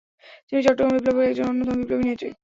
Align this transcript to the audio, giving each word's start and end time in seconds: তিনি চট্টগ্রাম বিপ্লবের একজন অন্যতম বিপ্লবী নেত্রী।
তিনি 0.47 0.59
চট্টগ্রাম 0.65 0.91
বিপ্লবের 0.95 1.29
একজন 1.29 1.45
অন্যতম 1.51 1.75
বিপ্লবী 1.79 2.03
নেত্রী। 2.07 2.29